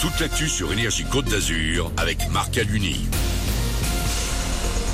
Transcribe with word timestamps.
toute 0.00 0.18
l'actu 0.18 0.48
sur 0.48 0.72
Énergie 0.72 1.04
Côte 1.04 1.26
d'Azur 1.26 1.92
avec 1.98 2.30
Marc 2.30 2.56
Aluni. 2.56 3.06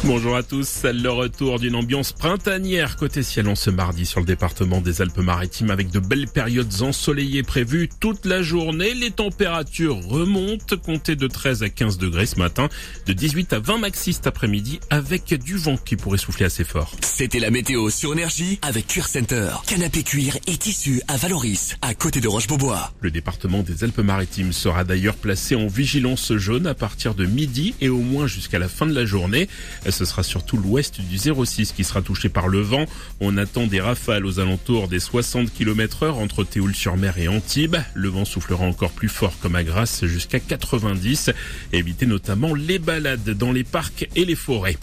Bonjour 0.07 0.37
à 0.37 0.45
tous. 0.45 0.85
Le 0.85 1.11
retour 1.11 1.59
d'une 1.59 1.75
ambiance 1.75 2.13
printanière 2.13 2.95
côté 2.95 3.25
ciel 3.25 3.49
en 3.49 3.57
ce 3.57 3.71
mardi 3.71 4.07
sur 4.07 4.21
le 4.21 4.27
département 4.27 4.81
des 4.81 5.03
Alpes-Maritimes 5.03 5.71
avec 5.73 5.91
de 5.91 5.99
belles 5.99 6.29
périodes 6.29 6.81
ensoleillées 6.81 7.43
prévues 7.43 7.89
toute 7.99 8.25
la 8.25 8.41
journée. 8.41 8.95
Les 8.95 9.11
températures 9.11 10.01
remontent, 10.07 10.77
comptez 10.77 11.17
de 11.17 11.27
13 11.27 11.65
à 11.65 11.71
15 11.71 11.99
degrés 11.99 12.27
ce 12.27 12.39
matin, 12.39 12.69
de 13.07 13.13
18 13.13 13.53
à 13.55 13.59
20 13.59 13.79
maxi 13.79 14.13
cet 14.13 14.29
après-midi 14.29 14.79
avec 14.91 15.35
du 15.43 15.57
vent 15.57 15.77
qui 15.77 15.97
pourrait 15.97 16.19
souffler 16.19 16.47
assez 16.47 16.63
fort. 16.63 16.93
C'était 17.03 17.41
la 17.41 17.51
météo 17.51 17.91
sur 17.91 18.13
Énergie 18.13 18.61
avec 18.63 18.87
Cuir 18.87 19.09
Center. 19.09 19.51
Canapé 19.67 20.05
cuir 20.05 20.39
et 20.47 20.57
tissu 20.57 21.03
à 21.09 21.17
Valoris, 21.17 21.75
à 21.83 21.95
côté 21.95 22.21
de 22.21 22.29
Roche-Beaubois. 22.29 22.93
Le 23.01 23.11
département 23.11 23.65
des 23.65 23.83
Alpes-Maritimes 23.83 24.53
sera 24.53 24.85
d'ailleurs 24.85 25.17
placé 25.17 25.57
en 25.57 25.67
vigilance 25.67 26.33
jaune 26.35 26.69
à 26.69 26.75
partir 26.75 27.15
de 27.15 27.27
midi 27.27 27.75
et 27.81 27.89
au 27.89 27.99
moins 27.99 28.29
jusqu'à 28.29 28.61
la 28.61 28.69
fin 28.69 28.87
de 28.87 28.95
la 28.95 29.05
journée 29.05 29.49
ce 29.97 30.05
sera 30.05 30.23
surtout 30.23 30.59
l'ouest 30.59 31.01
du 31.01 31.17
06 31.17 31.73
qui 31.73 31.83
sera 31.83 32.03
touché 32.03 32.29
par 32.29 32.49
le 32.49 32.61
vent. 32.61 32.85
On 33.21 33.39
attend 33.39 33.67
des 33.67 33.81
rafales 33.81 34.27
aux 34.27 34.41
alentours 34.41 34.89
des 34.89 35.01
60 35.01 35.53
km 35.53 36.03
heure 36.03 36.19
entre 36.19 36.45
Théoul-sur-Mer 36.45 37.17
et 37.19 37.29
Antibes. 37.29 37.77
Le 37.95 38.09
vent 38.09 38.27
soufflera 38.27 38.65
encore 38.65 38.93
plus 38.93 39.09
fort 39.09 39.39
comme 39.41 39.57
à 39.57 39.65
Grasse 39.65 40.05
jusqu'à 40.05 40.39
90. 40.39 41.31
Évitez 41.73 42.05
notamment 42.05 42.55
les 42.55 42.79
balades 42.79 43.31
dans 43.31 43.53
les 43.53 43.65
parcs 43.65 44.09
et 44.15 44.27
les 44.27 44.35
forêts. 44.35 44.77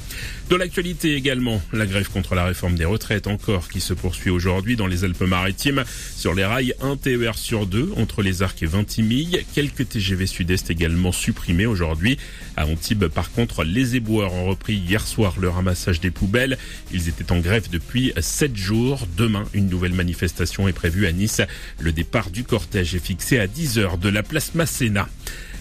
De 0.50 0.56
l'actualité 0.56 1.16
également, 1.16 1.62
la 1.72 1.86
grève 1.86 2.10
contre 2.10 2.34
la 2.36 2.46
réforme 2.46 2.76
des 2.76 2.86
retraites 2.86 3.28
encore 3.28 3.70
qui 3.70 3.80
se 3.80 3.94
poursuit 3.94 4.32
aujourd'hui 4.32 4.76
dans 4.76 4.88
les 4.88 5.04
Alpes-Maritimes. 5.04 5.84
Sur 6.16 6.34
les 6.34 6.44
rails, 6.44 6.74
un 6.82 6.98
TER 6.98 7.38
sur 7.38 7.68
deux 7.68 7.92
entre 7.98 8.22
les 8.24 8.42
Arcs 8.42 8.62
et 8.64 8.66
Vintimille. 8.66 9.46
Quelques 9.54 9.90
TGV 9.90 10.26
Sud-Est 10.26 10.72
également 10.72 11.12
supprimés 11.12 11.66
aujourd'hui. 11.66 12.18
À 12.58 12.66
Antibes, 12.66 13.08
par 13.08 13.32
contre, 13.32 13.64
les 13.64 13.96
éboueurs 13.96 14.34
ont 14.34 14.46
repris 14.46 14.76
soir 15.02 15.36
le 15.40 15.50
ramassage 15.50 16.00
des 16.00 16.12
poubelles. 16.12 16.58
Ils 16.92 17.10
étaient 17.10 17.32
en 17.32 17.40
grève 17.40 17.70
depuis 17.72 18.14
sept 18.20 18.56
jours. 18.56 19.08
Demain, 19.18 19.46
une 19.54 19.68
nouvelle 19.68 19.94
manifestation 19.94 20.68
est 20.68 20.74
prévue 20.74 21.08
à 21.08 21.12
Nice. 21.12 21.42
Le 21.80 21.92
départ 21.92 22.30
du 22.30 22.44
cortège 22.44 22.96
est 22.96 23.04
fixé 23.04 23.40
à 23.40 23.48
10 23.48 23.80
heures 23.80 23.98
de 23.98 24.10
la 24.10 24.24
place 24.24 24.54
Masséna. 24.56 25.10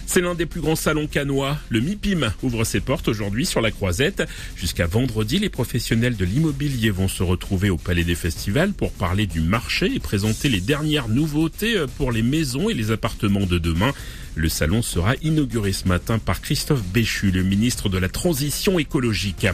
C'est 0.07 0.21
l'un 0.21 0.35
des 0.35 0.47
plus 0.47 0.61
grands 0.61 0.77
salons 0.77 1.07
canois. 1.07 1.57
Le 1.71 1.81
MIPIM 1.81 2.33
ouvre 2.43 2.65
ses 2.65 2.81
portes 2.81 3.09
aujourd'hui 3.09 3.47
sur 3.47 3.61
la 3.61 3.71
Croisette. 3.71 4.23
Jusqu'à 4.57 4.87
vendredi, 4.87 5.39
les 5.39 5.49
professionnels 5.49 6.17
de 6.17 6.25
l'immobilier 6.25 6.91
vont 6.91 7.09
se 7.09 7.23
retrouver 7.23 7.71
au 7.71 7.79
Palais 7.79 8.05
des 8.05 8.15
Festivals 8.15 8.73
pour 8.73 8.93
parler 8.93 9.27
du 9.27 9.41
marché 9.41 9.91
et 9.95 10.01
présenter 10.01 10.49
les 10.49 10.61
dernières 10.61 11.09
nouveautés 11.09 11.87
pour 11.97 12.13
les 12.13 12.23
maisons 12.23 12.69
et 12.69 12.75
les 12.75 12.91
appartements 12.91 13.47
de 13.47 13.59
demain. 13.59 13.93
Le 14.35 14.49
salon 14.49 14.81
sera 14.81 15.15
inauguré 15.23 15.73
ce 15.73 15.87
matin 15.87 16.19
par 16.19 16.41
Christophe 16.41 16.83
Béchu, 16.83 17.31
le 17.31 17.43
ministre 17.43 17.91
de 17.91 17.99
la 17.99 18.09
Transition 18.09 18.79
écologique. 18.79 19.47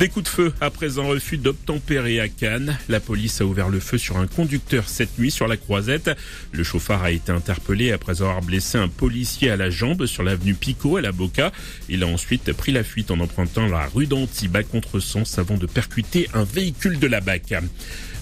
Des 0.00 0.08
coups 0.08 0.24
de 0.24 0.28
feu 0.30 0.52
après 0.60 0.98
un 0.98 1.02
refus 1.02 1.36
d'obtempérer 1.36 2.20
à 2.20 2.28
Cannes. 2.28 2.78
La 2.88 3.00
police 3.00 3.40
a 3.40 3.44
ouvert 3.44 3.68
le 3.68 3.80
feu 3.80 3.98
sur 3.98 4.16
un 4.16 4.26
conducteur 4.26 4.88
cette 4.88 5.18
nuit 5.18 5.30
sur 5.30 5.46
la 5.46 5.56
croisette. 5.56 6.10
Le 6.52 6.64
chauffard 6.64 7.02
a 7.04 7.10
été 7.12 7.30
interpellé 7.30 7.92
après 7.92 8.22
avoir 8.22 8.40
blessé 8.40 8.78
un 8.78 8.88
policier 8.88 9.50
à 9.50 9.56
la 9.56 9.70
jambe 9.70 10.06
sur 10.06 10.22
l'avenue 10.22 10.54
Picot 10.54 10.96
à 10.96 11.02
la 11.02 11.12
Boca. 11.12 11.52
Il 11.88 12.02
a 12.02 12.06
ensuite 12.06 12.52
pris 12.52 12.72
la 12.72 12.82
fuite 12.82 13.10
en 13.10 13.20
empruntant 13.20 13.68
la 13.68 13.86
rue 13.86 14.06
d'Antibes 14.06 14.56
à 14.56 14.62
contresens 14.62 15.38
avant 15.38 15.56
de 15.56 15.66
percuter 15.66 16.28
un 16.34 16.44
véhicule 16.44 16.98
de 16.98 17.06
la 17.06 17.20
BAC. 17.20 17.54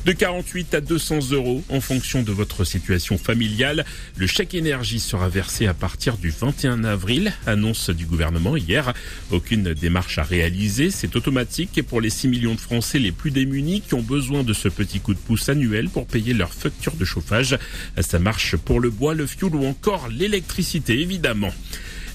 De 0.08 0.14
48 0.14 0.72
à 0.72 0.80
200 0.80 1.32
euros 1.32 1.62
en 1.68 1.82
fonction 1.82 2.22
de 2.22 2.32
votre 2.32 2.64
situation 2.64 3.18
familiale. 3.18 3.84
Le 4.16 4.26
chèque 4.26 4.54
énergie 4.54 5.00
sera 5.00 5.28
versé 5.28 5.66
à 5.66 5.74
partir 5.74 6.16
du 6.16 6.30
21 6.30 6.84
avril, 6.84 7.34
annonce 7.44 7.90
du 7.90 8.06
gouvernement 8.06 8.56
hier. 8.56 8.94
Aucune 9.30 9.74
démarche 9.74 10.16
à 10.16 10.22
réaliser, 10.22 10.90
c'est 10.90 11.14
automatique 11.14 11.82
pour 11.86 12.00
les 12.00 12.08
6 12.08 12.28
millions 12.28 12.54
de 12.54 12.60
Français 12.60 12.98
les 12.98 13.12
plus 13.12 13.30
démunis 13.30 13.82
qui 13.82 13.92
ont 13.92 14.00
besoin 14.00 14.44
de 14.44 14.54
ce 14.54 14.70
petit 14.70 14.98
coup 14.98 15.12
de 15.12 15.18
pouce 15.18 15.50
annuel 15.50 15.90
pour 15.90 16.06
payer 16.06 16.32
leur 16.32 16.54
facture 16.54 16.96
de 16.96 17.04
chauffage. 17.04 17.58
Ça 18.00 18.18
marche 18.18 18.56
pour 18.56 18.80
le 18.80 18.88
bois, 18.88 19.12
le 19.12 19.26
fioul 19.26 19.56
ou 19.56 19.66
encore 19.66 20.08
l'électricité 20.08 20.98
évidemment. 21.02 21.52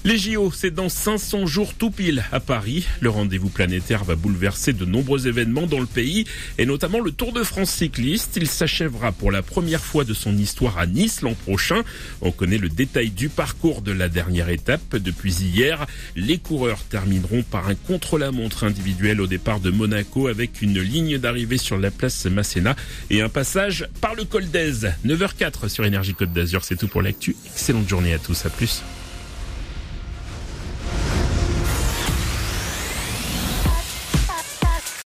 Les 0.06 0.18
JO, 0.18 0.52
c'est 0.54 0.70
dans 0.70 0.90
500 0.90 1.46
jours 1.46 1.72
tout 1.72 1.90
pile 1.90 2.24
à 2.30 2.38
Paris. 2.38 2.84
Le 3.00 3.08
rendez-vous 3.08 3.48
planétaire 3.48 4.04
va 4.04 4.16
bouleverser 4.16 4.74
de 4.74 4.84
nombreux 4.84 5.28
événements 5.28 5.66
dans 5.66 5.80
le 5.80 5.86
pays 5.86 6.26
et 6.58 6.66
notamment 6.66 7.00
le 7.00 7.10
Tour 7.10 7.32
de 7.32 7.42
France 7.42 7.70
cycliste. 7.70 8.36
Il 8.36 8.46
s'achèvera 8.46 9.12
pour 9.12 9.32
la 9.32 9.40
première 9.40 9.82
fois 9.82 10.04
de 10.04 10.12
son 10.12 10.36
histoire 10.36 10.76
à 10.76 10.86
Nice 10.86 11.22
l'an 11.22 11.32
prochain. 11.32 11.84
On 12.20 12.32
connaît 12.32 12.58
le 12.58 12.68
détail 12.68 13.12
du 13.12 13.30
parcours 13.30 13.80
de 13.80 13.92
la 13.92 14.10
dernière 14.10 14.50
étape. 14.50 14.94
Depuis 14.94 15.32
hier, 15.32 15.86
les 16.16 16.36
coureurs 16.36 16.84
termineront 16.84 17.42
par 17.42 17.70
un 17.70 17.74
contre-la-montre 17.74 18.64
individuel 18.64 19.22
au 19.22 19.26
départ 19.26 19.60
de 19.60 19.70
Monaco 19.70 20.26
avec 20.26 20.60
une 20.60 20.80
ligne 20.80 21.16
d'arrivée 21.16 21.56
sur 21.56 21.78
la 21.78 21.90
place 21.90 22.26
Masséna 22.26 22.76
et 23.08 23.22
un 23.22 23.30
passage 23.30 23.88
par 24.02 24.14
le 24.14 24.24
col 24.24 24.50
d'Aise. 24.50 24.92
9h04 25.06 25.70
sur 25.70 25.86
Énergie 25.86 26.12
Côte 26.12 26.34
d'Azur. 26.34 26.62
C'est 26.62 26.76
tout 26.76 26.88
pour 26.88 27.00
l'actu. 27.00 27.34
Excellente 27.46 27.88
journée 27.88 28.12
à 28.12 28.18
tous. 28.18 28.44
À 28.44 28.50
plus. 28.50 28.82